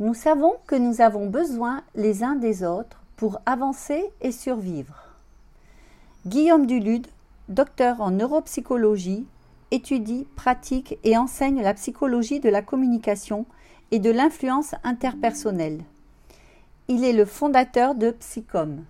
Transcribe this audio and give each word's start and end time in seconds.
Nous 0.00 0.14
savons 0.14 0.54
que 0.66 0.76
nous 0.76 1.02
avons 1.02 1.26
besoin 1.26 1.82
les 1.94 2.24
uns 2.24 2.34
des 2.34 2.64
autres 2.64 3.02
pour 3.16 3.42
avancer 3.44 4.10
et 4.22 4.32
survivre. 4.32 4.94
Guillaume 6.26 6.64
Dulude, 6.64 7.06
docteur 7.50 8.00
en 8.00 8.10
neuropsychologie, 8.10 9.26
étudie, 9.70 10.26
pratique 10.36 10.98
et 11.04 11.18
enseigne 11.18 11.60
la 11.60 11.74
psychologie 11.74 12.40
de 12.40 12.48
la 12.48 12.62
communication 12.62 13.44
et 13.90 13.98
de 13.98 14.10
l'influence 14.10 14.74
interpersonnelle. 14.84 15.82
Il 16.88 17.04
est 17.04 17.12
le 17.12 17.26
fondateur 17.26 17.94
de 17.94 18.10
Psychom. 18.12 18.84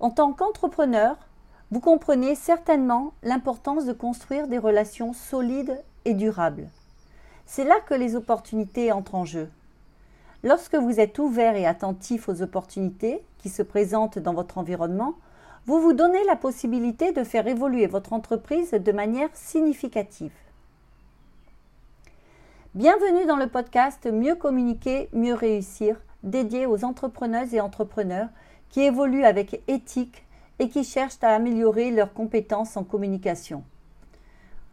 En 0.00 0.08
tant 0.08 0.32
qu'entrepreneur, 0.32 1.18
vous 1.70 1.80
comprenez 1.80 2.34
certainement 2.34 3.12
l'importance 3.22 3.84
de 3.84 3.92
construire 3.92 4.48
des 4.48 4.58
relations 4.58 5.12
solides 5.12 5.82
et 6.06 6.14
durables. 6.14 6.70
C'est 7.46 7.64
là 7.64 7.80
que 7.86 7.94
les 7.94 8.16
opportunités 8.16 8.90
entrent 8.92 9.14
en 9.14 9.24
jeu. 9.24 9.48
Lorsque 10.42 10.74
vous 10.74 11.00
êtes 11.00 11.18
ouvert 11.18 11.56
et 11.56 11.66
attentif 11.66 12.28
aux 12.28 12.42
opportunités 12.42 13.22
qui 13.38 13.48
se 13.48 13.62
présentent 13.62 14.18
dans 14.18 14.34
votre 14.34 14.58
environnement, 14.58 15.14
vous 15.66 15.80
vous 15.80 15.92
donnez 15.92 16.22
la 16.24 16.36
possibilité 16.36 17.12
de 17.12 17.24
faire 17.24 17.46
évoluer 17.46 17.86
votre 17.86 18.12
entreprise 18.12 18.72
de 18.72 18.92
manière 18.92 19.30
significative. 19.34 20.32
Bienvenue 22.74 23.24
dans 23.24 23.36
le 23.36 23.46
podcast 23.46 24.06
Mieux 24.10 24.34
communiquer, 24.34 25.08
mieux 25.12 25.34
réussir, 25.34 25.96
dédié 26.22 26.66
aux 26.66 26.84
entrepreneuses 26.84 27.54
et 27.54 27.60
entrepreneurs 27.60 28.28
qui 28.68 28.80
évoluent 28.80 29.24
avec 29.24 29.62
éthique 29.68 30.24
et 30.58 30.68
qui 30.68 30.84
cherchent 30.84 31.22
à 31.22 31.34
améliorer 31.34 31.90
leurs 31.90 32.12
compétences 32.12 32.76
en 32.76 32.84
communication. 32.84 33.62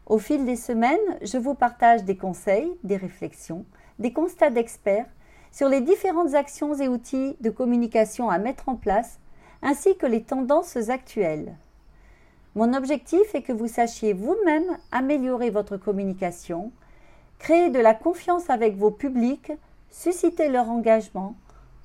Au 0.08 0.18
fil 0.18 0.46
des 0.46 0.56
semaines, 0.56 1.00
je 1.22 1.38
vous 1.38 1.54
partage 1.54 2.04
des 2.04 2.18
conseils, 2.18 2.72
des 2.84 2.98
réflexions, 2.98 3.66
des 4.00 4.12
constats 4.12 4.50
d'experts 4.50 5.06
sur 5.52 5.70
les 5.70 5.82
différentes 5.82 6.34
actions 6.34 6.74
et 6.76 6.88
outils 6.88 7.36
de 7.42 7.50
communication 7.50 8.30
à 8.30 8.38
mettre 8.38 8.70
en 8.70 8.76
place, 8.76 9.20
ainsi 9.62 9.96
que 9.98 10.06
les 10.06 10.24
tendances 10.24 10.90
actuelles. 10.90 11.56
Mon 12.56 12.74
objectif 12.74 13.34
est 13.34 13.44
que 13.44 13.54
vous 13.54 13.68
sachiez 13.68 14.14
vous-même 14.14 14.78
améliorer 14.92 15.50
votre 15.50 15.78
communication, 15.78 16.72
créer 17.40 17.70
de 17.70 17.80
la 17.80 17.94
confiance 17.94 18.50
avec 18.50 18.76
vos 18.76 18.92
publics, 18.92 19.52
susciter 19.90 20.50
leur 20.50 20.70
engagement, 20.70 21.36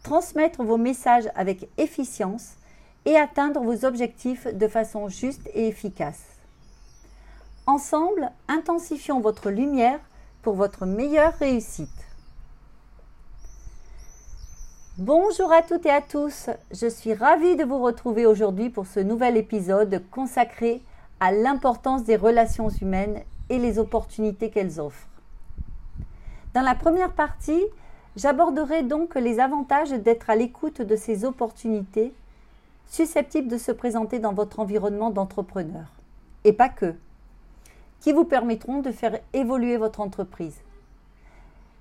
transmettre 0.03 0.63
vos 0.63 0.79
messages 0.79 1.29
avec 1.35 1.69
efficience 1.79 2.57
et 3.05 3.17
atteindre 3.17 3.61
vos 3.61 3.85
objectifs 3.85 4.47
de 4.53 4.69
façon 4.69 5.09
juste 5.09 5.49
et 5.55 5.69
efficace. 5.69 6.36
Ensemble, 7.69 8.31
intensifions 8.47 9.19
votre 9.19 9.51
lumière 9.51 9.99
pour 10.43 10.55
votre 10.55 10.87
meilleure 10.87 11.33
réussite. 11.33 11.91
Bonjour 14.99 15.51
à 15.51 15.63
toutes 15.63 15.85
et 15.85 15.91
à 15.91 16.01
tous, 16.01 16.49
je 16.71 16.87
suis 16.87 17.13
ravie 17.13 17.57
de 17.57 17.65
vous 17.65 17.83
retrouver 17.83 18.25
aujourd'hui 18.25 18.71
pour 18.71 18.87
ce 18.87 19.01
nouvel 19.01 19.37
épisode 19.37 20.01
consacré 20.13 20.81
à 21.19 21.33
l'importance 21.33 22.05
des 22.05 22.15
relations 22.15 22.69
humaines 22.69 23.23
et 23.51 23.59
les 23.59 23.81
opportunités 23.81 24.51
qu'elles 24.51 24.81
offrent. 24.81 25.09
Dans 26.55 26.63
la 26.63 26.77
première 26.77 27.15
partie, 27.15 27.65
j'aborderai 28.15 28.85
donc 28.85 29.17
les 29.17 29.41
avantages 29.41 29.91
d'être 29.91 30.31
à 30.31 30.37
l'écoute 30.37 30.83
de 30.83 30.95
ces 30.95 31.25
opportunités 31.25 32.15
susceptibles 32.87 33.49
de 33.49 33.59
se 33.59 33.73
présenter 33.73 34.21
dans 34.21 34.35
votre 34.35 34.61
environnement 34.61 35.11
d'entrepreneur. 35.11 35.87
Et 36.45 36.53
pas 36.53 36.69
que 36.69 36.95
qui 38.07 38.13
vous 38.13 38.25
permettront 38.25 38.83
de 38.83 38.93
faire 38.93 39.19
évoluer 39.33 39.79
votre 39.79 39.99
entreprise. 39.99 40.55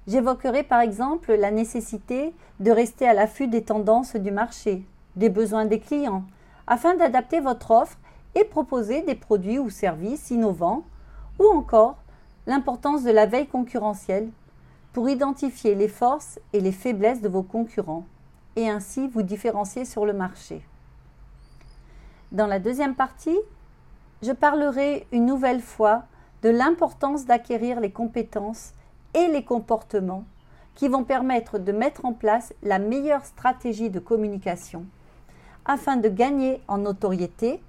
J'évoquerai 0.07 0.63
par 0.63 0.81
exemple 0.81 1.35
la 1.35 1.51
nécessité 1.51 2.33
de 2.59 2.71
rester 2.71 3.07
à 3.07 3.13
l'affût 3.13 3.47
des 3.47 3.61
tendances 3.61 4.15
du 4.15 4.31
marché, 4.31 4.81
des 5.15 5.29
besoins 5.29 5.65
des 5.65 5.79
clients, 5.79 6.23
afin 6.65 6.95
d'adapter 6.95 7.41
votre 7.41 7.69
offre 7.69 7.99
et 8.33 8.43
proposer 8.43 9.03
des 9.03 9.13
produits 9.13 9.59
ou 9.59 9.69
services 9.69 10.31
innovants, 10.31 10.83
ou 11.37 11.45
encore 11.45 11.97
l'importance 12.47 13.03
de 13.03 13.11
la 13.11 13.27
veille 13.27 13.45
concurrentielle 13.45 14.29
pour 14.93 15.07
identifier 15.07 15.75
les 15.75 15.89
forces 15.89 16.39
et 16.53 16.59
les 16.59 16.71
faiblesses 16.71 17.21
de 17.21 17.29
vos 17.29 17.43
concurrents 17.43 18.07
et 18.55 18.67
ainsi 18.67 19.07
vous 19.09 19.21
différencier 19.21 19.85
sur 19.85 20.07
le 20.07 20.13
marché. 20.13 20.63
Dans 22.31 22.47
la 22.47 22.57
deuxième 22.57 22.95
partie, 22.95 23.37
je 24.23 24.31
parlerai 24.31 25.05
une 25.11 25.27
nouvelle 25.27 25.61
fois 25.61 26.05
de 26.45 26.51
l'importance 26.51 27.25
d'acquérir 27.25 27.79
les 27.79 27.89
compétences 27.89 28.73
et 29.15 29.27
les 29.29 29.43
comportements 29.43 30.25
qui 30.75 30.87
vont 30.87 31.03
permettre 31.03 31.57
de 31.57 31.71
mettre 31.71 32.05
en 32.05 32.13
place 32.13 32.53
la 32.61 32.77
meilleure 32.77 33.25
stratégie 33.25 33.89
de 33.89 33.97
communication 33.97 34.85
afin 35.65 35.97
de 35.97 36.07
gagner 36.07 36.61
en 36.67 36.77
notoriété 36.77 37.63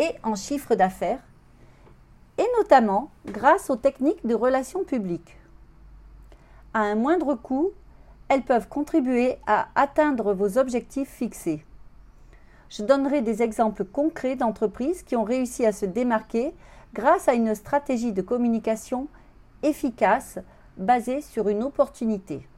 et 0.00 0.10
en 0.24 0.34
chiffre 0.34 0.74
d'affaires, 0.74 1.20
et 2.36 2.46
notamment 2.58 3.12
grâce 3.26 3.70
aux 3.70 3.76
techniques 3.76 4.26
de 4.26 4.34
relations 4.34 4.82
publiques. 4.82 5.36
À 6.74 6.80
un 6.80 6.96
moindre 6.96 7.36
coût, 7.36 7.70
elles 8.26 8.42
peuvent 8.42 8.68
contribuer 8.68 9.36
à 9.46 9.68
atteindre 9.76 10.34
vos 10.34 10.58
objectifs 10.58 11.10
fixés. 11.10 11.64
Je 12.70 12.82
donnerai 12.82 13.22
des 13.22 13.44
exemples 13.44 13.84
concrets 13.84 14.34
d'entreprises 14.34 15.04
qui 15.04 15.14
ont 15.14 15.22
réussi 15.22 15.64
à 15.64 15.70
se 15.70 15.86
démarquer 15.86 16.52
grâce 16.96 17.28
à 17.28 17.34
une 17.34 17.54
stratégie 17.54 18.14
de 18.14 18.22
communication 18.22 19.06
efficace 19.62 20.38
basée 20.78 21.20
sur 21.20 21.50
une 21.50 21.62
opportunité. 21.62 22.48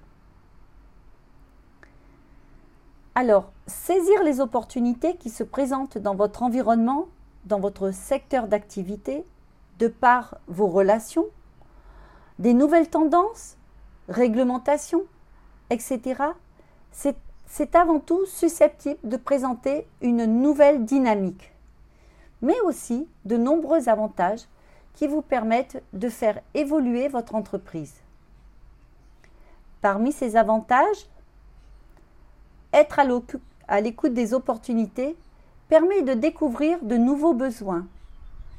Alors, 3.17 3.51
saisir 3.67 4.23
les 4.23 4.39
opportunités 4.39 5.17
qui 5.17 5.29
se 5.29 5.43
présentent 5.43 5.99
dans 5.99 6.15
votre 6.15 6.45
environnement, 6.45 7.09
dans 7.47 7.59
votre 7.59 7.91
secteur 7.91 8.47
d'activité, 8.47 9.25
de 9.81 9.89
par 9.89 10.39
vos 10.47 10.69
relations, 10.69 11.27
des 12.39 12.55
nouvelles 12.55 12.89
tendances, 12.89 13.57
réglementations, 14.09 15.03
etc., 15.71 16.23
c'est 16.93 17.75
avant 17.75 17.99
tout 17.99 18.25
susceptible 18.27 19.01
de 19.03 19.17
présenter 19.17 19.89
une 20.01 20.27
nouvelle 20.27 20.85
dynamique 20.85 21.53
mais 22.43 22.59
aussi 22.61 23.09
de 23.25 23.37
nombreux 23.37 23.89
avantages 23.89 24.47
qui 24.95 25.07
vous 25.07 25.23
permettent 25.23 25.83
de 25.93 26.09
faire 26.09 26.41
évoluer 26.55 27.09
votre 27.09 27.35
entreprise. 27.35 27.95
Parmi 29.81 30.13
ces 30.13 30.37
avantages, 30.37 31.07
être 32.73 33.01
à 33.69 33.81
l'écoute 33.81 34.15
des 34.15 34.35
opportunités 34.35 35.17
permet 35.69 36.03
de 36.03 36.15
découvrir 36.15 36.83
de 36.83 36.97
nouveaux 36.97 37.35
besoins, 37.35 37.87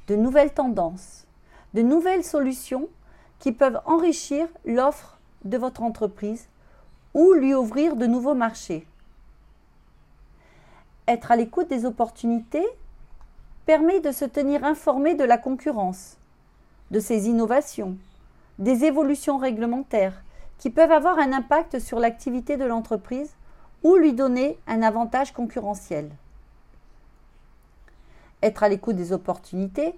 de 0.07 0.15
nouvelles 0.15 0.53
tendances, 0.53 1.25
de 1.73 1.81
nouvelles 1.81 2.23
solutions 2.23 2.87
qui 3.39 3.51
peuvent 3.51 3.81
enrichir 3.85 4.47
l'offre 4.65 5.19
de 5.43 5.57
votre 5.57 5.83
entreprise 5.83 6.47
ou 7.13 7.33
lui 7.33 7.53
ouvrir 7.53 7.95
de 7.95 8.05
nouveaux 8.05 8.35
marchés. 8.35 8.85
Être 11.07 11.31
à 11.31 11.35
l'écoute 11.35 11.69
des 11.69 11.85
opportunités 11.85 12.65
permet 13.69 13.99
de 13.99 14.11
se 14.11 14.25
tenir 14.25 14.63
informé 14.63 15.13
de 15.13 15.23
la 15.23 15.37
concurrence, 15.37 16.17
de 16.89 16.99
ses 16.99 17.27
innovations, 17.27 17.97
des 18.57 18.83
évolutions 18.83 19.37
réglementaires 19.37 20.23
qui 20.57 20.71
peuvent 20.71 20.91
avoir 20.91 21.19
un 21.19 21.31
impact 21.33 21.77
sur 21.77 21.99
l'activité 21.99 22.57
de 22.57 22.65
l'entreprise 22.65 23.29
ou 23.83 23.95
lui 23.95 24.13
donner 24.13 24.57
un 24.65 24.81
avantage 24.81 25.33
concurrentiel. 25.33 26.09
Être 28.41 28.63
à 28.63 28.69
l'écoute 28.69 28.95
des 28.95 29.13
opportunités 29.13 29.93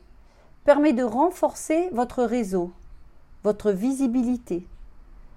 permet 0.66 0.92
de 0.92 1.04
renforcer 1.04 1.88
votre 1.94 2.24
réseau, 2.24 2.74
votre 3.46 3.72
visibilité, 3.72 4.68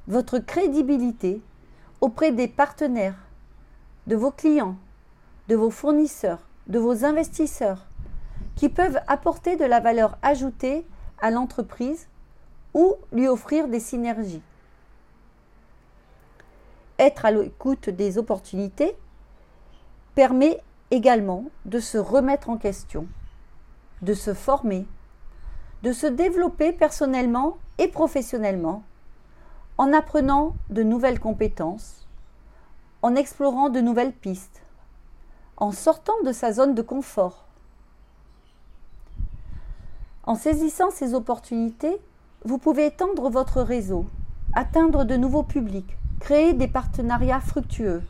votre 0.09 0.41
crédibilité 0.41 1.41
auprès 2.01 2.33
des 2.33 2.49
partenaires, 2.49 3.29
de 4.09 4.17
vos 4.17 4.33
clients, 4.33 4.75
de 5.47 5.55
vos 5.55 5.71
fournisseurs, 5.71 6.41
de 6.67 6.81
vos 6.81 7.05
investisseurs, 7.05 7.87
qui 8.57 8.69
peuvent 8.69 9.01
apporter 9.07 9.57
de 9.57 9.65
la 9.65 9.81
valeur 9.81 10.19
ajoutée 10.23 10.87
à 11.21 11.31
l'entreprise 11.31 12.09
ou 12.75 12.97
lui 13.13 13.29
offrir 13.29 13.69
des 13.69 13.81
synergies. 13.81 14.43
Être 16.99 17.25
à 17.25 17.31
l'écoute 17.31 17.91
des 17.91 18.19
opportunités 18.19 18.97
permet 20.15 20.63
également 20.91 21.45
de 21.65 21.81
se 21.81 21.99
remettre 21.99 22.51
en 22.51 22.57
question, 22.57 23.07
de 24.03 24.15
se 24.15 24.35
former, 24.35 24.87
de 25.83 25.93
se 25.93 26.07
développer 26.07 26.73
personnellement 26.73 27.59
et 27.79 27.89
professionnellement 27.89 28.85
en 29.77 29.93
apprenant 29.93 30.55
de 30.71 30.85
nouvelles 30.85 31.19
compétences, 31.19 32.07
en 33.03 33.17
explorant 33.17 33.71
de 33.71 33.81
nouvelles 33.81 34.13
pistes, 34.13 34.63
en 35.57 35.73
sortant 35.73 36.15
de 36.25 36.33
sa 36.33 36.53
zone 36.53 36.75
de 36.75 36.83
confort 36.83 37.45
en 40.27 40.35
saisissant 40.35 40.91
ces 40.91 41.15
opportunités, 41.15 42.01
vous 42.45 42.59
pouvez 42.59 42.87
étendre 42.87 43.31
votre 43.31 43.63
réseau, 43.63 44.07
atteindre 44.55 45.05
de 45.05 45.17
nouveaux 45.17 45.43
publics, 45.43 45.97
Créez 46.25 46.55
des 46.55 46.69
partenariats 46.69 47.41
fructueux. 47.41 48.03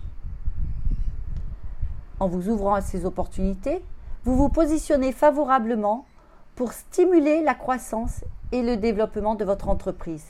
En 2.20 2.28
vous 2.28 2.48
ouvrant 2.48 2.74
à 2.74 2.80
ces 2.80 3.06
opportunités, 3.06 3.82
vous 4.22 4.36
vous 4.36 4.48
positionnez 4.48 5.10
favorablement 5.10 6.06
pour 6.54 6.72
stimuler 6.72 7.42
la 7.42 7.54
croissance 7.54 8.24
et 8.52 8.62
le 8.62 8.76
développement 8.76 9.34
de 9.34 9.44
votre 9.44 9.68
entreprise. 9.68 10.26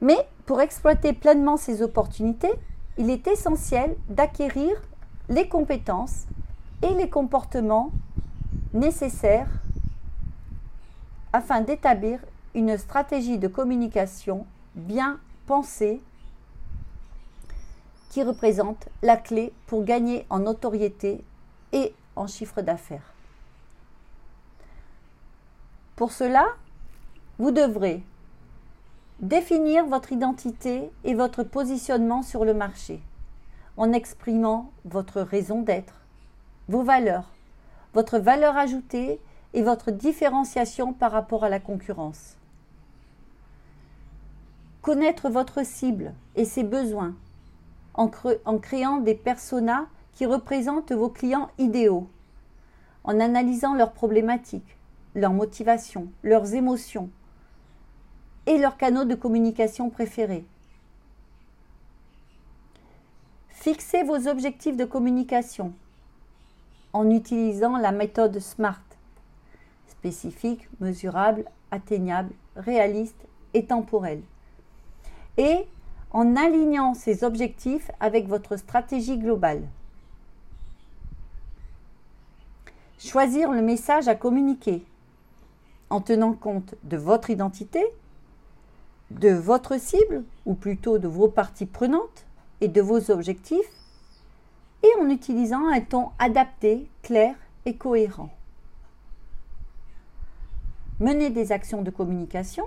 Mais 0.00 0.28
pour 0.46 0.60
exploiter 0.60 1.12
pleinement 1.12 1.56
ces 1.56 1.82
opportunités, 1.82 2.52
il 2.96 3.10
est 3.10 3.26
essentiel 3.26 3.96
d'acquérir 4.08 4.70
les 5.28 5.48
compétences 5.48 6.26
et 6.82 6.94
les 6.94 7.10
comportements 7.10 7.90
nécessaires 8.72 9.48
afin 11.32 11.60
d'établir 11.60 12.20
une 12.54 12.76
stratégie 12.78 13.38
de 13.38 13.48
communication 13.48 14.46
bien 14.74 15.20
pensée 15.46 16.00
qui 18.10 18.22
représente 18.22 18.88
la 19.02 19.16
clé 19.16 19.52
pour 19.66 19.84
gagner 19.84 20.26
en 20.30 20.40
notoriété 20.40 21.22
et 21.72 21.94
en 22.16 22.26
chiffre 22.26 22.62
d'affaires. 22.62 23.12
Pour 25.96 26.12
cela, 26.12 26.46
vous 27.38 27.50
devrez 27.50 28.02
définir 29.20 29.86
votre 29.86 30.12
identité 30.12 30.90
et 31.04 31.14
votre 31.14 31.42
positionnement 31.42 32.22
sur 32.22 32.44
le 32.44 32.54
marché 32.54 33.00
en 33.76 33.92
exprimant 33.92 34.72
votre 34.84 35.20
raison 35.20 35.62
d'être, 35.62 35.94
vos 36.68 36.82
valeurs, 36.82 37.28
votre 37.98 38.20
valeur 38.20 38.56
ajoutée 38.56 39.18
et 39.54 39.62
votre 39.62 39.90
différenciation 39.90 40.92
par 40.92 41.10
rapport 41.10 41.42
à 41.42 41.48
la 41.48 41.58
concurrence. 41.58 42.36
Connaître 44.82 45.28
votre 45.28 45.66
cible 45.66 46.14
et 46.36 46.44
ses 46.44 46.62
besoins 46.62 47.16
en, 47.94 48.06
créant 48.06 48.98
des 48.98 49.16
personas 49.16 49.86
qui 50.12 50.26
représentent 50.26 50.92
vos 50.92 51.08
clients 51.08 51.50
idéaux, 51.58 52.08
en 53.02 53.18
analysant 53.18 53.74
leurs 53.74 53.90
problématiques, 53.90 54.76
leurs 55.16 55.32
motivations, 55.32 56.06
leurs 56.22 56.54
émotions 56.54 57.10
et 58.46 58.58
leurs 58.58 58.76
canaux 58.76 59.06
de 59.06 59.16
communication 59.16 59.90
préférés. 59.90 60.44
Fixez 63.48 64.04
vos 64.04 64.28
objectifs 64.28 64.76
de 64.76 64.84
communication 64.84 65.72
en 66.98 67.10
utilisant 67.10 67.76
la 67.76 67.92
méthode 67.92 68.40
SMART 68.40 68.82
spécifique, 69.86 70.68
mesurable, 70.80 71.44
atteignable, 71.70 72.32
réaliste 72.56 73.24
et 73.54 73.66
temporel. 73.66 74.20
Et 75.36 75.68
en 76.10 76.34
alignant 76.34 76.94
ces 76.94 77.22
objectifs 77.22 77.88
avec 78.00 78.26
votre 78.26 78.56
stratégie 78.56 79.16
globale. 79.16 79.62
Choisir 82.98 83.52
le 83.52 83.62
message 83.62 84.08
à 84.08 84.16
communiquer 84.16 84.84
en 85.90 86.00
tenant 86.00 86.32
compte 86.32 86.74
de 86.82 86.96
votre 86.96 87.30
identité, 87.30 87.84
de 89.12 89.30
votre 89.30 89.78
cible, 89.78 90.24
ou 90.46 90.54
plutôt 90.54 90.98
de 90.98 91.06
vos 91.06 91.28
parties 91.28 91.66
prenantes 91.66 92.26
et 92.60 92.66
de 92.66 92.82
vos 92.82 93.12
objectifs, 93.12 93.70
et 94.82 94.90
en 95.00 95.08
utilisant 95.08 95.66
un 95.68 95.80
ton 95.80 96.10
adapté, 96.18 96.88
clair 97.02 97.34
et 97.66 97.76
cohérent. 97.76 98.30
Menez 101.00 101.30
des 101.30 101.52
actions 101.52 101.82
de 101.82 101.90
communication 101.90 102.64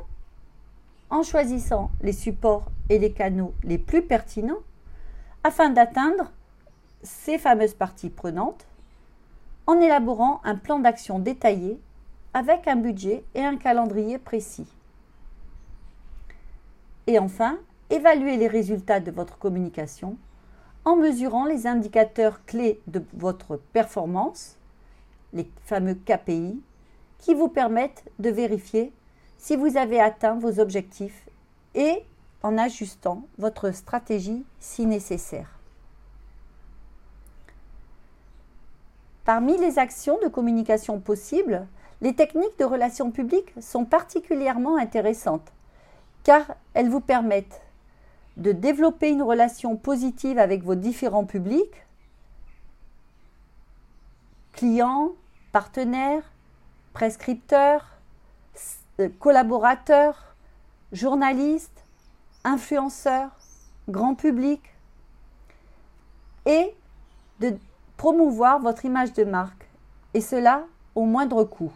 en 1.09 1.23
choisissant 1.23 1.91
les 2.01 2.13
supports 2.13 2.71
et 2.89 2.97
les 2.97 3.11
canaux 3.11 3.53
les 3.63 3.77
plus 3.77 4.01
pertinents 4.01 4.61
afin 5.43 5.69
d'atteindre 5.69 6.31
ces 7.03 7.37
fameuses 7.37 7.73
parties 7.73 8.09
prenantes 8.09 8.65
en 9.67 9.79
élaborant 9.79 10.41
un 10.43 10.55
plan 10.55 10.79
d'action 10.79 11.19
détaillé 11.19 11.79
avec 12.33 12.67
un 12.67 12.77
budget 12.77 13.23
et 13.35 13.41
un 13.41 13.57
calendrier 13.57 14.17
précis. 14.17 14.67
Et 17.07 17.19
enfin, 17.19 17.57
évaluez 17.89 18.37
les 18.37 18.47
résultats 18.47 18.99
de 18.99 19.11
votre 19.11 19.37
communication 19.37 20.15
en 20.85 20.95
mesurant 20.95 21.45
les 21.45 21.67
indicateurs 21.67 22.43
clés 22.45 22.81
de 22.87 23.03
votre 23.13 23.57
performance, 23.57 24.57
les 25.33 25.49
fameux 25.65 25.95
KPI, 25.95 26.59
qui 27.19 27.33
vous 27.33 27.49
permettent 27.49 28.03
de 28.19 28.29
vérifier 28.29 28.91
si 29.37 29.55
vous 29.55 29.77
avez 29.77 29.99
atteint 29.99 30.35
vos 30.35 30.59
objectifs 30.59 31.27
et 31.75 32.03
en 32.43 32.57
ajustant 32.57 33.23
votre 33.37 33.71
stratégie 33.71 34.43
si 34.59 34.85
nécessaire. 34.85 35.59
Parmi 39.23 39.57
les 39.57 39.77
actions 39.77 40.17
de 40.23 40.27
communication 40.27 40.99
possibles, 40.99 41.67
les 42.01 42.15
techniques 42.15 42.57
de 42.57 42.65
relations 42.65 43.11
publiques 43.11 43.53
sont 43.61 43.85
particulièrement 43.85 44.77
intéressantes 44.77 45.51
car 46.23 46.55
elles 46.73 46.89
vous 46.89 47.01
permettent 47.01 47.61
de 48.37 48.51
développer 48.51 49.09
une 49.09 49.21
relation 49.21 49.75
positive 49.75 50.39
avec 50.39 50.63
vos 50.63 50.75
différents 50.75 51.25
publics, 51.25 51.85
clients, 54.53 55.11
partenaires, 55.51 56.23
prescripteurs, 56.93 57.97
euh, 58.99 59.09
collaborateurs, 59.19 60.35
journalistes, 60.91 61.83
influenceurs, 62.43 63.31
grand 63.89 64.15
public, 64.15 64.61
et 66.45 66.73
de 67.39 67.55
promouvoir 67.97 68.59
votre 68.59 68.85
image 68.85 69.13
de 69.13 69.23
marque, 69.23 69.67
et 70.13 70.21
cela 70.21 70.63
au 70.95 71.05
moindre 71.05 71.43
coût. 71.43 71.71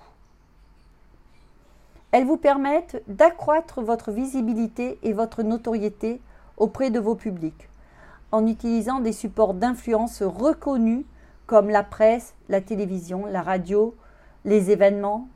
Elles 2.11 2.25
vous 2.25 2.37
permettent 2.37 3.03
d'accroître 3.07 3.81
votre 3.81 4.11
visibilité 4.11 4.97
et 5.03 5.13
votre 5.13 5.43
notoriété 5.43 6.21
auprès 6.57 6.91
de 6.91 6.99
vos 6.99 7.15
publics 7.15 7.69
en 8.31 8.47
utilisant 8.47 8.99
des 8.99 9.13
supports 9.13 9.53
d'influence 9.53 10.21
reconnus 10.21 11.05
comme 11.47 11.69
la 11.69 11.83
presse, 11.83 12.33
la 12.49 12.61
télévision, 12.61 13.25
la 13.25 13.41
radio, 13.41 13.95
les 14.45 14.71
événements. 14.71 15.27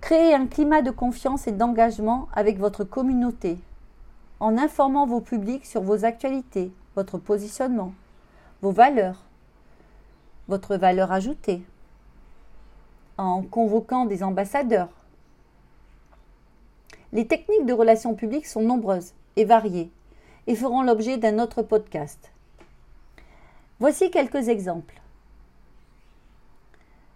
Créez 0.00 0.34
un 0.34 0.46
climat 0.46 0.82
de 0.82 0.90
confiance 0.90 1.46
et 1.46 1.52
d'engagement 1.52 2.28
avec 2.34 2.58
votre 2.58 2.84
communauté 2.84 3.58
en 4.38 4.58
informant 4.58 5.06
vos 5.06 5.20
publics 5.20 5.64
sur 5.64 5.82
vos 5.82 6.04
actualités, 6.04 6.72
votre 6.94 7.16
positionnement, 7.16 7.94
vos 8.60 8.72
valeurs, 8.72 9.24
votre 10.48 10.76
valeur 10.76 11.10
ajoutée 11.12 11.62
en 13.16 13.42
convoquant 13.42 14.04
des 14.04 14.22
ambassadeurs. 14.22 14.90
Les 17.14 17.28
techniques 17.28 17.64
de 17.64 17.72
relations 17.72 18.14
publiques 18.14 18.46
sont 18.46 18.60
nombreuses 18.60 19.12
et 19.36 19.44
variées 19.44 19.88
et 20.48 20.56
feront 20.56 20.82
l'objet 20.82 21.16
d'un 21.16 21.38
autre 21.38 21.62
podcast. 21.62 22.32
Voici 23.78 24.10
quelques 24.10 24.48
exemples. 24.48 25.00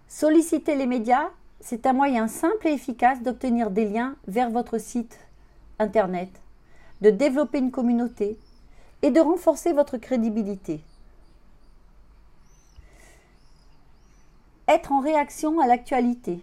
Solliciter 0.07 0.77
les 0.77 0.87
médias, 0.87 1.31
c'est 1.61 1.85
un 1.85 1.93
moyen 1.93 2.29
simple 2.29 2.69
et 2.69 2.73
efficace 2.73 3.23
d'obtenir 3.23 3.73
des 3.73 3.87
liens 3.87 4.15
vers 4.29 4.51
votre 4.51 4.79
site 4.79 5.19
Internet, 5.81 6.31
de 7.01 7.11
développer 7.11 7.59
une 7.59 7.73
communauté 7.73 8.39
et 9.03 9.11
de 9.11 9.21
renforcer 9.21 9.73
votre 9.73 9.97
crédibilité. 9.97 10.81
Être 14.69 14.93
en 14.93 15.01
réaction 15.01 15.59
à 15.59 15.67
l'actualité. 15.67 16.41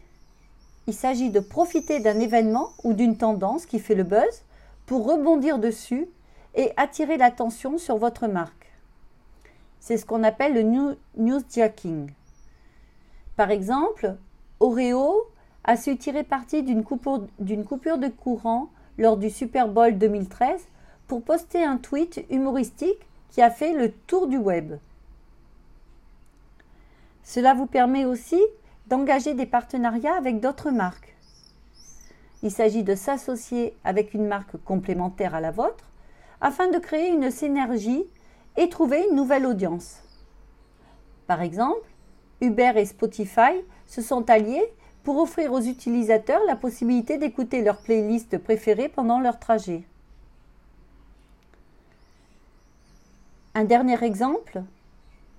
Il 0.87 0.93
s'agit 0.93 1.31
de 1.31 1.39
profiter 1.39 1.99
d'un 1.99 2.19
événement 2.19 2.69
ou 2.83 2.93
d'une 2.93 3.17
tendance 3.17 3.65
qui 3.65 3.79
fait 3.79 3.95
le 3.95 4.03
buzz 4.03 4.43
pour 4.85 5.07
rebondir 5.07 5.57
dessus 5.57 6.07
et 6.53 6.71
attirer 6.77 7.17
l'attention 7.17 7.77
sur 7.77 7.97
votre 7.97 8.27
marque. 8.27 8.71
C'est 9.79 9.97
ce 9.97 10.05
qu'on 10.05 10.23
appelle 10.23 10.53
le 10.53 10.95
newsjacking. 11.17 12.11
Par 13.35 13.51
exemple, 13.51 14.15
Oreo 14.59 15.27
a 15.63 15.75
su 15.75 15.97
tirer 15.97 16.23
parti 16.23 16.63
d'une 16.63 16.83
coupure, 16.83 17.27
coupure 17.67 17.97
de 17.97 18.07
courant 18.07 18.69
lors 18.97 19.17
du 19.17 19.29
Super 19.29 19.67
Bowl 19.67 19.97
2013 19.97 20.61
pour 21.07 21.23
poster 21.23 21.63
un 21.63 21.77
tweet 21.77 22.25
humoristique 22.29 22.99
qui 23.31 23.41
a 23.41 23.49
fait 23.49 23.73
le 23.73 23.91
tour 23.91 24.27
du 24.27 24.37
web. 24.37 24.77
Cela 27.23 27.53
vous 27.53 27.65
permet 27.65 28.05
aussi 28.05 28.39
d'engager 28.87 29.33
des 29.33 29.45
partenariats 29.45 30.15
avec 30.15 30.39
d'autres 30.39 30.71
marques. 30.71 31.15
Il 32.43 32.51
s'agit 32.51 32.83
de 32.83 32.95
s'associer 32.95 33.75
avec 33.83 34.13
une 34.13 34.27
marque 34.27 34.57
complémentaire 34.63 35.33
à 35.33 35.41
la 35.41 35.51
vôtre 35.51 35.85
afin 36.41 36.69
de 36.69 36.77
créer 36.77 37.09
une 37.09 37.31
synergie 37.31 38.03
et 38.57 38.69
trouver 38.69 39.05
une 39.09 39.15
nouvelle 39.15 39.45
audience. 39.45 40.01
Par 41.27 41.41
exemple, 41.41 41.89
Uber 42.41 42.73
et 42.75 42.85
Spotify 42.85 43.63
se 43.87 44.01
sont 44.01 44.29
alliés 44.29 44.71
pour 45.03 45.17
offrir 45.17 45.53
aux 45.53 45.61
utilisateurs 45.61 46.41
la 46.45 46.55
possibilité 46.55 47.17
d'écouter 47.17 47.63
leur 47.63 47.77
playlist 47.77 48.37
préférée 48.37 48.89
pendant 48.89 49.19
leur 49.19 49.39
trajet. 49.39 49.83
Un 53.53 53.63
dernier 53.63 54.03
exemple, 54.03 54.63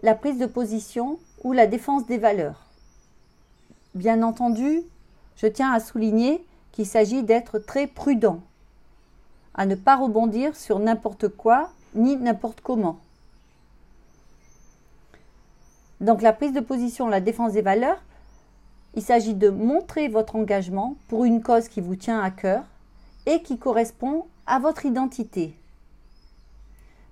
la 0.02 0.14
prise 0.14 0.38
de 0.38 0.46
position 0.46 1.18
ou 1.44 1.52
la 1.52 1.66
défense 1.66 2.06
des 2.06 2.18
valeurs. 2.18 2.65
Bien 3.96 4.22
entendu, 4.22 4.82
je 5.38 5.46
tiens 5.46 5.72
à 5.72 5.80
souligner 5.80 6.44
qu'il 6.72 6.84
s'agit 6.84 7.22
d'être 7.22 7.58
très 7.58 7.86
prudent, 7.86 8.42
à 9.54 9.64
ne 9.64 9.74
pas 9.74 9.96
rebondir 9.96 10.54
sur 10.54 10.78
n'importe 10.78 11.28
quoi 11.28 11.70
ni 11.94 12.14
n'importe 12.14 12.60
comment. 12.60 12.98
Donc 16.02 16.20
la 16.20 16.34
prise 16.34 16.52
de 16.52 16.60
position, 16.60 17.08
la 17.08 17.22
défense 17.22 17.54
des 17.54 17.62
valeurs, 17.62 17.96
il 18.96 19.02
s'agit 19.02 19.32
de 19.32 19.48
montrer 19.48 20.08
votre 20.08 20.36
engagement 20.36 20.96
pour 21.08 21.24
une 21.24 21.42
cause 21.42 21.68
qui 21.68 21.80
vous 21.80 21.96
tient 21.96 22.20
à 22.20 22.30
cœur 22.30 22.64
et 23.24 23.40
qui 23.40 23.56
correspond 23.56 24.26
à 24.46 24.58
votre 24.58 24.84
identité. 24.84 25.54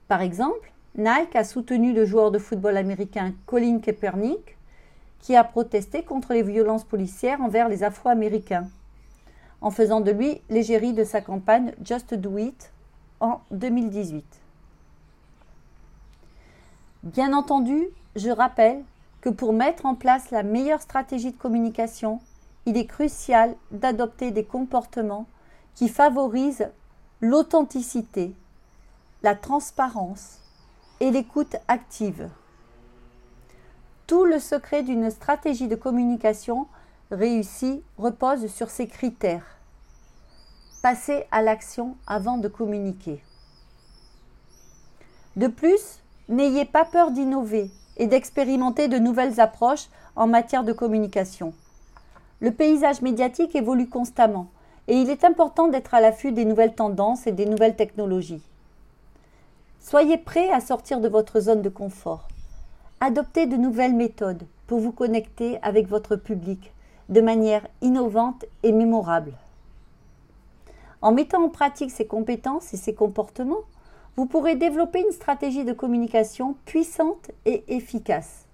Par 0.06 0.20
exemple, 0.20 0.70
Nike 0.98 1.34
a 1.34 1.44
soutenu 1.44 1.94
le 1.94 2.04
joueur 2.04 2.30
de 2.30 2.38
football 2.38 2.76
américain 2.76 3.32
Colin 3.46 3.78
Kaepernick, 3.78 4.58
qui 5.24 5.34
a 5.36 5.42
protesté 5.42 6.02
contre 6.02 6.34
les 6.34 6.42
violences 6.42 6.84
policières 6.84 7.40
envers 7.40 7.70
les 7.70 7.82
Afro-Américains, 7.82 8.68
en 9.62 9.70
faisant 9.70 10.02
de 10.02 10.10
lui 10.10 10.42
l'égérie 10.50 10.92
de 10.92 11.02
sa 11.02 11.22
campagne 11.22 11.72
Just 11.82 12.12
Do 12.12 12.36
It 12.36 12.70
en 13.20 13.40
2018. 13.50 14.22
Bien 17.04 17.32
entendu, 17.32 17.86
je 18.16 18.28
rappelle 18.28 18.84
que 19.22 19.30
pour 19.30 19.54
mettre 19.54 19.86
en 19.86 19.94
place 19.94 20.30
la 20.30 20.42
meilleure 20.42 20.82
stratégie 20.82 21.32
de 21.32 21.38
communication, 21.38 22.20
il 22.66 22.76
est 22.76 22.86
crucial 22.86 23.56
d'adopter 23.70 24.30
des 24.30 24.44
comportements 24.44 25.26
qui 25.74 25.88
favorisent 25.88 26.68
l'authenticité, 27.22 28.34
la 29.22 29.34
transparence, 29.34 30.40
et 31.00 31.10
l'écoute 31.10 31.56
active. 31.66 32.28
Tout 34.06 34.26
le 34.26 34.38
secret 34.38 34.82
d'une 34.82 35.10
stratégie 35.10 35.66
de 35.66 35.76
communication 35.76 36.66
réussie 37.10 37.82
repose 37.96 38.48
sur 38.48 38.68
ces 38.68 38.86
critères. 38.86 39.56
Passer 40.82 41.24
à 41.30 41.40
l'action 41.40 41.96
avant 42.06 42.36
de 42.36 42.48
communiquer. 42.48 43.22
De 45.36 45.46
plus, 45.46 46.00
n'ayez 46.28 46.66
pas 46.66 46.84
peur 46.84 47.12
d'innover 47.12 47.70
et 47.96 48.06
d'expérimenter 48.06 48.88
de 48.88 48.98
nouvelles 48.98 49.40
approches 49.40 49.88
en 50.16 50.26
matière 50.26 50.64
de 50.64 50.74
communication. 50.74 51.54
Le 52.40 52.50
paysage 52.50 53.00
médiatique 53.00 53.56
évolue 53.56 53.88
constamment 53.88 54.48
et 54.86 54.96
il 54.98 55.08
est 55.08 55.24
important 55.24 55.68
d'être 55.68 55.94
à 55.94 56.02
l'affût 56.02 56.32
des 56.32 56.44
nouvelles 56.44 56.74
tendances 56.74 57.26
et 57.26 57.32
des 57.32 57.46
nouvelles 57.46 57.76
technologies. 57.76 58.42
Soyez 59.80 60.18
prêts 60.18 60.50
à 60.50 60.60
sortir 60.60 61.00
de 61.00 61.08
votre 61.08 61.40
zone 61.40 61.62
de 61.62 61.70
confort. 61.70 62.28
Adoptez 63.06 63.44
de 63.44 63.56
nouvelles 63.56 63.94
méthodes 63.94 64.44
pour 64.66 64.80
vous 64.80 64.90
connecter 64.90 65.58
avec 65.60 65.88
votre 65.88 66.16
public 66.16 66.72
de 67.10 67.20
manière 67.20 67.68
innovante 67.82 68.46
et 68.62 68.72
mémorable. 68.72 69.34
En 71.02 71.12
mettant 71.12 71.44
en 71.44 71.50
pratique 71.50 71.90
ces 71.90 72.06
compétences 72.06 72.72
et 72.72 72.78
ces 72.78 72.94
comportements, 72.94 73.60
vous 74.16 74.24
pourrez 74.24 74.56
développer 74.56 75.02
une 75.02 75.12
stratégie 75.12 75.66
de 75.66 75.74
communication 75.74 76.56
puissante 76.64 77.30
et 77.44 77.62
efficace. 77.68 78.46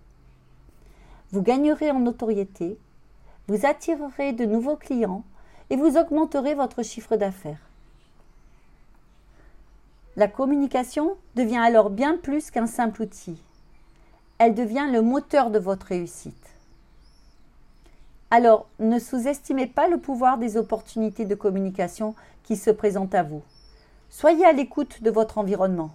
Vous 1.30 1.42
gagnerez 1.42 1.92
en 1.92 2.00
notoriété, 2.00 2.76
vous 3.46 3.66
attirerez 3.66 4.32
de 4.32 4.46
nouveaux 4.46 4.74
clients 4.74 5.22
et 5.70 5.76
vous 5.76 5.96
augmenterez 5.96 6.54
votre 6.54 6.82
chiffre 6.82 7.14
d'affaires. 7.14 7.62
La 10.16 10.26
communication 10.26 11.16
devient 11.36 11.62
alors 11.62 11.88
bien 11.88 12.16
plus 12.16 12.50
qu'un 12.50 12.66
simple 12.66 13.02
outil. 13.02 13.40
Elle 14.42 14.54
devient 14.54 14.88
le 14.90 15.02
moteur 15.02 15.50
de 15.50 15.58
votre 15.58 15.88
réussite. 15.88 16.34
Alors, 18.30 18.68
ne 18.78 18.98
sous-estimez 18.98 19.66
pas 19.66 19.86
le 19.86 19.98
pouvoir 19.98 20.38
des 20.38 20.56
opportunités 20.56 21.26
de 21.26 21.34
communication 21.34 22.14
qui 22.42 22.56
se 22.56 22.70
présentent 22.70 23.14
à 23.14 23.22
vous. 23.22 23.42
Soyez 24.08 24.46
à 24.46 24.52
l'écoute 24.52 25.02
de 25.02 25.10
votre 25.10 25.36
environnement. 25.36 25.90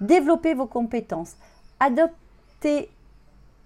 Développez 0.00 0.52
vos 0.52 0.66
compétences. 0.66 1.36
Adoptez 1.78 2.90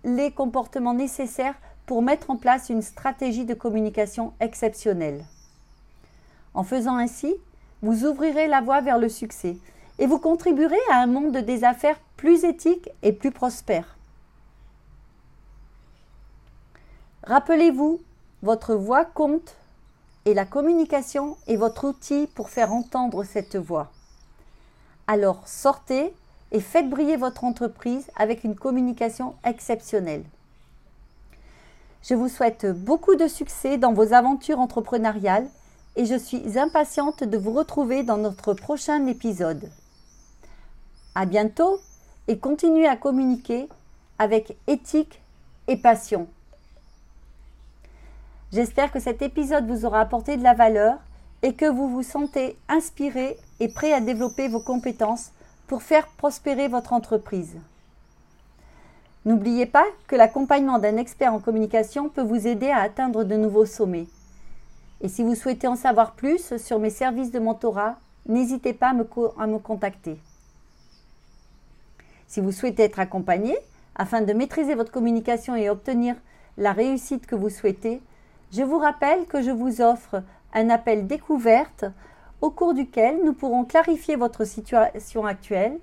les 0.04 0.30
comportements 0.32 0.92
nécessaires 0.92 1.56
pour 1.86 2.02
mettre 2.02 2.28
en 2.28 2.36
place 2.36 2.68
une 2.68 2.82
stratégie 2.82 3.46
de 3.46 3.54
communication 3.54 4.34
exceptionnelle. 4.38 5.24
En 6.52 6.62
faisant 6.62 6.98
ainsi, 6.98 7.34
vous 7.80 8.04
ouvrirez 8.04 8.48
la 8.48 8.60
voie 8.60 8.82
vers 8.82 8.98
le 8.98 9.08
succès 9.08 9.56
et 9.98 10.06
vous 10.06 10.18
contribuerez 10.18 10.76
à 10.92 11.00
un 11.00 11.06
monde 11.06 11.38
des 11.38 11.64
affaires 11.64 11.98
plus 12.18 12.44
éthique 12.44 12.90
et 13.02 13.14
plus 13.14 13.30
prospère. 13.30 13.96
Rappelez-vous, 17.30 18.00
votre 18.42 18.74
voix 18.74 19.04
compte 19.04 19.54
et 20.24 20.34
la 20.34 20.44
communication 20.44 21.36
est 21.46 21.54
votre 21.54 21.86
outil 21.86 22.26
pour 22.34 22.50
faire 22.50 22.72
entendre 22.72 23.22
cette 23.22 23.54
voix. 23.54 23.92
Alors 25.06 25.46
sortez 25.46 26.12
et 26.50 26.58
faites 26.58 26.90
briller 26.90 27.16
votre 27.16 27.44
entreprise 27.44 28.10
avec 28.16 28.42
une 28.42 28.56
communication 28.56 29.36
exceptionnelle. 29.44 30.24
Je 32.02 32.14
vous 32.14 32.28
souhaite 32.28 32.66
beaucoup 32.66 33.14
de 33.14 33.28
succès 33.28 33.78
dans 33.78 33.92
vos 33.92 34.12
aventures 34.12 34.58
entrepreneuriales 34.58 35.46
et 35.94 36.06
je 36.06 36.16
suis 36.16 36.58
impatiente 36.58 37.22
de 37.22 37.38
vous 37.38 37.52
retrouver 37.52 38.02
dans 38.02 38.18
notre 38.18 38.54
prochain 38.54 39.06
épisode. 39.06 39.70
À 41.14 41.26
bientôt 41.26 41.78
et 42.26 42.40
continuez 42.40 42.88
à 42.88 42.96
communiquer 42.96 43.68
avec 44.18 44.56
éthique 44.66 45.22
et 45.68 45.76
passion. 45.76 46.26
J'espère 48.52 48.90
que 48.90 48.98
cet 48.98 49.22
épisode 49.22 49.68
vous 49.68 49.84
aura 49.84 50.00
apporté 50.00 50.36
de 50.36 50.42
la 50.42 50.54
valeur 50.54 50.98
et 51.42 51.54
que 51.54 51.66
vous 51.66 51.88
vous 51.88 52.02
sentez 52.02 52.56
inspiré 52.68 53.38
et 53.60 53.68
prêt 53.68 53.92
à 53.92 54.00
développer 54.00 54.48
vos 54.48 54.60
compétences 54.60 55.30
pour 55.68 55.82
faire 55.82 56.08
prospérer 56.18 56.66
votre 56.66 56.92
entreprise. 56.92 57.56
N'oubliez 59.24 59.66
pas 59.66 59.84
que 60.08 60.16
l'accompagnement 60.16 60.78
d'un 60.78 60.96
expert 60.96 61.32
en 61.32 61.38
communication 61.38 62.08
peut 62.08 62.22
vous 62.22 62.48
aider 62.48 62.70
à 62.70 62.80
atteindre 62.80 63.22
de 63.22 63.36
nouveaux 63.36 63.66
sommets. 63.66 64.08
Et 65.00 65.08
si 65.08 65.22
vous 65.22 65.34
souhaitez 65.36 65.68
en 65.68 65.76
savoir 65.76 66.12
plus 66.12 66.56
sur 66.56 66.80
mes 66.80 66.90
services 66.90 67.30
de 67.30 67.38
mentorat, 67.38 67.98
n'hésitez 68.26 68.72
pas 68.72 68.88
à 68.88 68.94
me, 68.94 69.06
à 69.38 69.46
me 69.46 69.58
contacter. 69.58 70.18
Si 72.26 72.40
vous 72.40 72.52
souhaitez 72.52 72.82
être 72.82 72.98
accompagné, 72.98 73.56
afin 73.94 74.22
de 74.22 74.32
maîtriser 74.32 74.74
votre 74.74 74.92
communication 74.92 75.54
et 75.54 75.70
obtenir 75.70 76.16
la 76.56 76.72
réussite 76.72 77.26
que 77.26 77.34
vous 77.34 77.50
souhaitez, 77.50 78.00
je 78.52 78.62
vous 78.62 78.78
rappelle 78.78 79.26
que 79.26 79.42
je 79.42 79.50
vous 79.50 79.80
offre 79.80 80.22
un 80.52 80.70
appel 80.70 81.06
découverte 81.06 81.84
au 82.40 82.50
cours 82.50 82.74
duquel 82.74 83.20
nous 83.24 83.32
pourrons 83.32 83.64
clarifier 83.64 84.16
votre 84.16 84.44
situation 84.44 85.24
actuelle, 85.24 85.78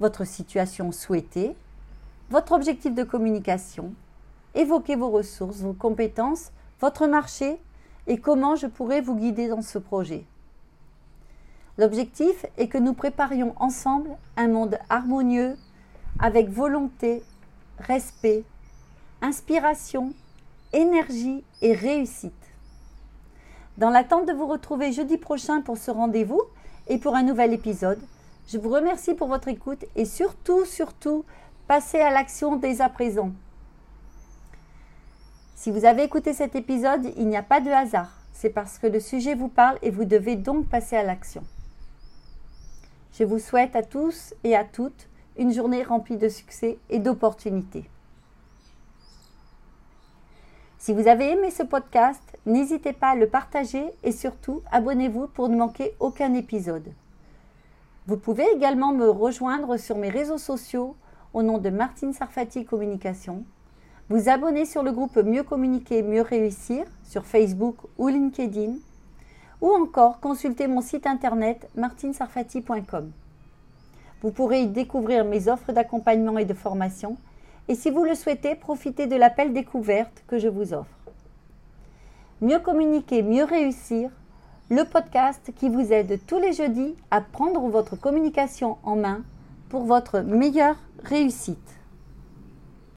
votre 0.00 0.24
situation 0.24 0.92
souhaitée, 0.92 1.56
votre 2.30 2.52
objectif 2.52 2.94
de 2.94 3.04
communication, 3.04 3.94
évoquer 4.54 4.96
vos 4.96 5.10
ressources, 5.10 5.60
vos 5.60 5.72
compétences, 5.72 6.52
votre 6.80 7.06
marché 7.06 7.58
et 8.06 8.18
comment 8.18 8.54
je 8.54 8.66
pourrais 8.66 9.00
vous 9.00 9.16
guider 9.16 9.48
dans 9.48 9.62
ce 9.62 9.78
projet. 9.78 10.24
L'objectif 11.78 12.44
est 12.56 12.68
que 12.68 12.78
nous 12.78 12.92
préparions 12.92 13.54
ensemble 13.56 14.10
un 14.36 14.48
monde 14.48 14.78
harmonieux 14.90 15.56
avec 16.18 16.48
volonté, 16.48 17.22
respect, 17.78 18.42
inspiration, 19.22 20.12
énergie 20.72 21.44
et 21.62 21.72
réussite. 21.72 22.32
Dans 23.78 23.90
l'attente 23.90 24.26
de 24.26 24.32
vous 24.32 24.46
retrouver 24.46 24.92
jeudi 24.92 25.18
prochain 25.18 25.60
pour 25.60 25.78
ce 25.78 25.90
rendez-vous 25.90 26.42
et 26.88 26.98
pour 26.98 27.14
un 27.14 27.22
nouvel 27.22 27.52
épisode, 27.52 28.00
je 28.48 28.58
vous 28.58 28.70
remercie 28.70 29.14
pour 29.14 29.28
votre 29.28 29.48
écoute 29.48 29.84
et 29.94 30.04
surtout, 30.04 30.64
surtout, 30.64 31.24
passez 31.66 32.00
à 32.00 32.10
l'action 32.10 32.56
dès 32.56 32.80
à 32.80 32.88
présent. 32.88 33.30
Si 35.54 35.70
vous 35.70 35.84
avez 35.84 36.04
écouté 36.04 36.32
cet 36.32 36.54
épisode, 36.54 37.12
il 37.16 37.28
n'y 37.28 37.36
a 37.36 37.42
pas 37.42 37.60
de 37.60 37.70
hasard. 37.70 38.12
C'est 38.32 38.50
parce 38.50 38.78
que 38.78 38.86
le 38.86 39.00
sujet 39.00 39.34
vous 39.34 39.48
parle 39.48 39.78
et 39.82 39.90
vous 39.90 40.04
devez 40.04 40.36
donc 40.36 40.66
passer 40.68 40.96
à 40.96 41.02
l'action. 41.02 41.44
Je 43.12 43.24
vous 43.24 43.38
souhaite 43.38 43.74
à 43.74 43.82
tous 43.82 44.34
et 44.44 44.54
à 44.56 44.64
toutes 44.64 45.08
une 45.36 45.52
journée 45.52 45.82
remplie 45.82 46.16
de 46.16 46.28
succès 46.28 46.78
et 46.88 47.00
d'opportunités. 47.00 47.84
Si 50.80 50.92
vous 50.92 51.08
avez 51.08 51.32
aimé 51.32 51.50
ce 51.50 51.64
podcast, 51.64 52.22
n'hésitez 52.46 52.92
pas 52.92 53.08
à 53.08 53.14
le 53.16 53.26
partager 53.26 53.84
et 54.04 54.12
surtout 54.12 54.62
abonnez-vous 54.70 55.26
pour 55.26 55.48
ne 55.48 55.56
manquer 55.56 55.94
aucun 55.98 56.34
épisode. 56.34 56.92
Vous 58.06 58.16
pouvez 58.16 58.46
également 58.54 58.92
me 58.92 59.10
rejoindre 59.10 59.76
sur 59.76 59.98
mes 59.98 60.08
réseaux 60.08 60.38
sociaux 60.38 60.94
au 61.34 61.42
nom 61.42 61.58
de 61.58 61.68
Martine 61.68 62.12
Sarfati 62.12 62.64
Communication, 62.64 63.42
vous 64.08 64.28
abonner 64.28 64.64
sur 64.64 64.84
le 64.84 64.92
groupe 64.92 65.16
Mieux 65.16 65.42
communiquer, 65.42 66.02
mieux 66.02 66.22
réussir 66.22 66.86
sur 67.02 67.26
Facebook 67.26 67.76
ou 67.98 68.06
LinkedIn, 68.06 68.74
ou 69.60 69.70
encore 69.70 70.20
consulter 70.20 70.68
mon 70.68 70.80
site 70.80 71.08
internet 71.08 71.68
martinsarfati.com. 71.74 73.10
Vous 74.22 74.30
pourrez 74.30 74.62
y 74.62 74.68
découvrir 74.68 75.24
mes 75.24 75.48
offres 75.48 75.72
d'accompagnement 75.72 76.38
et 76.38 76.44
de 76.44 76.54
formation, 76.54 77.16
et 77.68 77.74
si 77.74 77.90
vous 77.90 78.04
le 78.04 78.14
souhaitez, 78.14 78.54
profitez 78.54 79.06
de 79.06 79.16
l'appel 79.16 79.52
découverte 79.52 80.24
que 80.26 80.38
je 80.38 80.48
vous 80.48 80.72
offre. 80.72 80.98
Mieux 82.40 82.58
communiquer, 82.58 83.22
mieux 83.22 83.44
réussir, 83.44 84.10
le 84.70 84.84
podcast 84.84 85.52
qui 85.56 85.68
vous 85.68 85.92
aide 85.92 86.20
tous 86.26 86.38
les 86.38 86.52
jeudis 86.52 86.94
à 87.10 87.20
prendre 87.20 87.60
votre 87.68 87.96
communication 87.96 88.78
en 88.82 88.96
main 88.96 89.22
pour 89.68 89.84
votre 89.84 90.20
meilleure 90.20 90.76
réussite. 91.04 91.77